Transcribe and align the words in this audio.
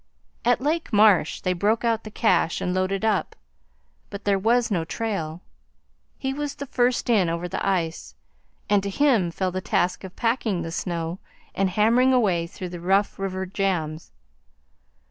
At 0.43 0.61
Lake 0.61 0.91
Marsh 0.91 1.41
they 1.41 1.53
broke 1.53 1.85
out 1.85 2.05
the 2.05 2.09
cache 2.09 2.59
and 2.59 2.73
loaded 2.73 3.05
up. 3.05 3.35
But 4.09 4.23
there 4.25 4.39
was 4.39 4.71
no 4.71 4.83
trail. 4.83 5.43
He 6.17 6.33
was 6.33 6.55
the 6.55 6.65
first 6.65 7.07
in 7.07 7.29
over 7.29 7.47
the 7.47 7.63
ice, 7.63 8.15
and 8.67 8.81
to 8.81 8.89
him 8.89 9.29
fell 9.29 9.51
the 9.51 9.61
task 9.61 10.03
of 10.03 10.15
packing 10.15 10.63
the 10.63 10.71
snow 10.71 11.19
and 11.53 11.69
hammering 11.69 12.13
away 12.13 12.47
through 12.47 12.69
the 12.69 12.81
rough 12.81 13.19
river 13.19 13.45
jams. 13.45 14.11